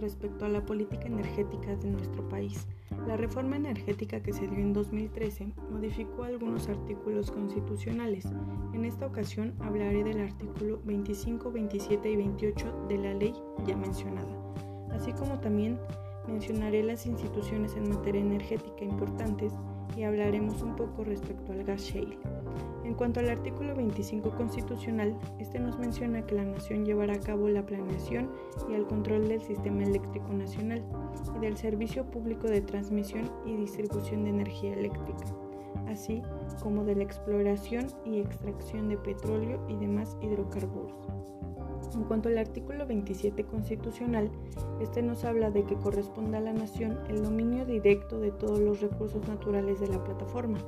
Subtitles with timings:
[0.00, 2.66] respecto a la política energética de nuestro país.
[3.06, 8.26] La reforma energética que se dio en 2013 modificó algunos artículos constitucionales.
[8.72, 13.34] En esta ocasión hablaré del artículo 25, 27 y 28 de la ley
[13.66, 14.34] ya mencionada,
[14.92, 15.78] así como también
[16.26, 19.52] mencionaré las instituciones en materia energética importantes
[19.96, 22.18] y hablaremos un poco respecto al gas shale.
[22.84, 27.48] En cuanto al artículo 25 constitucional, este nos menciona que la nación llevará a cabo
[27.48, 28.30] la planeación
[28.68, 30.82] y el control del sistema eléctrico nacional
[31.36, 35.24] y del servicio público de transmisión y distribución de energía eléctrica,
[35.88, 36.22] así
[36.62, 40.92] como de la exploración y extracción de petróleo y demás hidrocarburos.
[41.94, 44.30] En cuanto al artículo 27 constitucional,
[44.80, 48.80] este nos habla de que corresponde a la nación el dominio directo de todos los
[48.80, 50.58] recursos naturales de la plataforma,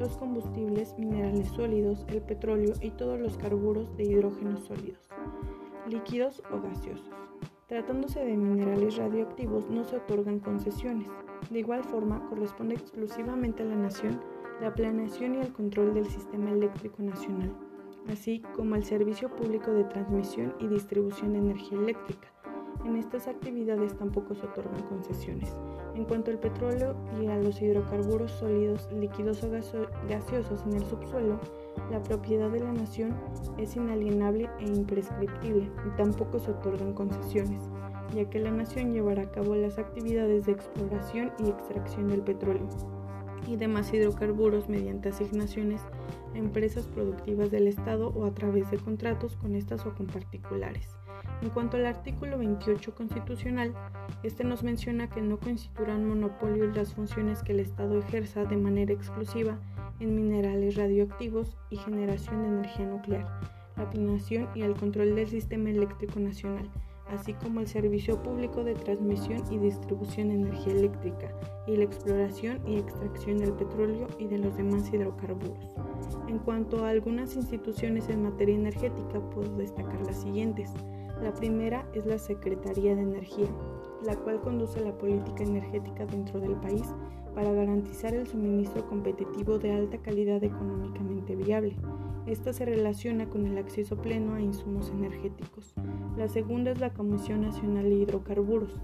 [0.00, 5.08] los combustibles, minerales sólidos, el petróleo y todos los carburos de hidrógeno sólidos,
[5.86, 7.10] líquidos o gaseosos.
[7.68, 11.08] Tratándose de minerales radioactivos no se otorgan concesiones.
[11.50, 14.20] De igual forma, corresponde exclusivamente a la nación
[14.60, 17.54] la planeación y el control del sistema eléctrico nacional
[18.08, 22.28] así como el servicio público de transmisión y distribución de energía eléctrica.
[22.84, 25.54] En estas actividades tampoco se otorgan concesiones.
[25.94, 29.50] En cuanto al petróleo y a los hidrocarburos sólidos, líquidos o
[30.08, 31.38] gaseosos en el subsuelo,
[31.90, 33.14] la propiedad de la nación
[33.58, 37.62] es inalienable e imprescriptible y tampoco se otorgan concesiones,
[38.14, 42.68] ya que la nación llevará a cabo las actividades de exploración y extracción del petróleo
[43.46, 45.82] y demás hidrocarburos mediante asignaciones
[46.34, 50.96] a empresas productivas del Estado o a través de contratos con estas o con particulares.
[51.42, 53.74] En cuanto al artículo 28 constitucional,
[54.22, 58.92] este nos menciona que no constituirán monopolio las funciones que el Estado ejerza de manera
[58.92, 59.58] exclusiva
[60.00, 63.40] en minerales radioactivos y generación de energía nuclear,
[63.76, 66.68] la planeación y el control del sistema eléctrico nacional,
[67.08, 71.32] así como el servicio público de transmisión y distribución de energía eléctrica
[71.66, 75.74] y la exploración y extracción del petróleo y de los demás hidrocarburos.
[76.28, 80.72] En cuanto a algunas instituciones en materia energética, puedo destacar las siguientes.
[81.22, 83.48] La primera es la Secretaría de Energía,
[84.04, 86.84] la cual conduce la política energética dentro del país
[87.34, 91.76] para garantizar el suministro competitivo de alta calidad económicamente viable.
[92.26, 95.74] Esta se relaciona con el acceso pleno a insumos energéticos.
[96.16, 98.80] La segunda es la Comisión Nacional de Hidrocarburos.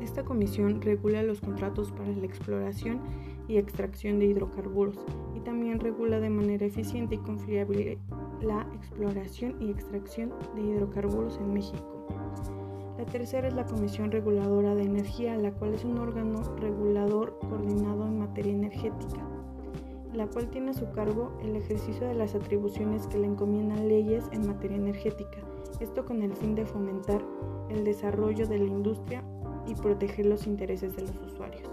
[0.00, 3.00] Esta comisión regula los contratos para la exploración
[3.46, 4.98] y extracción de hidrocarburos
[5.36, 7.98] y también regula de manera eficiente y confiable
[8.42, 12.06] la exploración y extracción de hidrocarburos en México.
[12.98, 18.06] La tercera es la Comisión Reguladora de Energía, la cual es un órgano regulador coordinado
[18.06, 19.26] en materia energética,
[20.12, 24.28] la cual tiene a su cargo el ejercicio de las atribuciones que le encomiendan leyes
[24.32, 25.38] en materia energética,
[25.80, 27.22] esto con el fin de fomentar
[27.70, 29.24] el desarrollo de la industria
[29.66, 31.68] y proteger los intereses de los usuarios.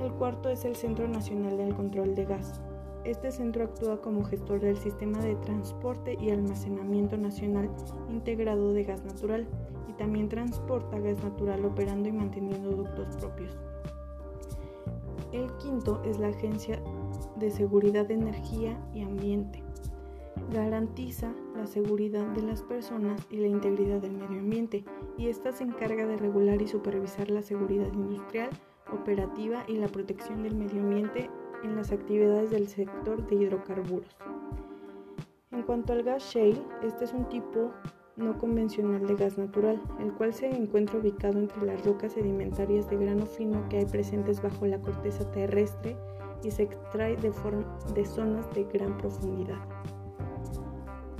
[0.00, 2.60] El cuarto es el Centro Nacional del Control de Gas.
[3.06, 7.70] Este centro actúa como gestor del sistema de transporte y almacenamiento nacional
[8.10, 9.46] integrado de gas natural
[9.88, 13.56] y también transporta gas natural operando y manteniendo ductos propios.
[15.30, 16.82] El quinto es la Agencia
[17.36, 19.62] de Seguridad de Energía y Ambiente.
[20.52, 24.84] Garantiza la seguridad de las personas y la integridad del medio ambiente
[25.16, 28.50] y ésta se encarga de regular y supervisar la seguridad industrial,
[28.92, 31.30] operativa y la protección del medio ambiente
[31.62, 34.16] en las actividades del sector de hidrocarburos.
[35.52, 37.72] En cuanto al gas shale, este es un tipo
[38.16, 42.96] no convencional de gas natural, el cual se encuentra ubicado entre las rocas sedimentarias de
[42.96, 45.96] grano fino que hay presentes bajo la corteza terrestre
[46.42, 47.32] y se extrae de,
[47.94, 49.58] de zonas de gran profundidad.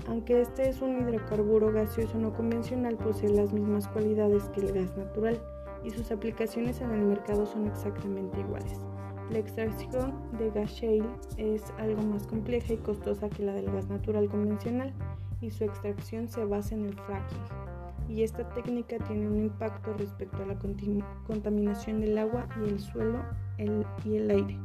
[0.08, 4.96] Aunque este es un hidrocarburo gaseoso no convencional, posee las mismas cualidades que el gas
[4.96, 5.40] natural
[5.82, 8.80] y sus aplicaciones en el mercado son exactamente iguales.
[9.30, 11.04] La extracción de gas shale
[11.36, 14.92] es algo más compleja y costosa que la del gas natural convencional
[15.40, 17.38] y su extracción se basa en el fracking.
[18.08, 20.56] Y esta técnica tiene un impacto respecto a la
[21.26, 23.18] contaminación del agua y el suelo
[24.04, 24.58] y el aire.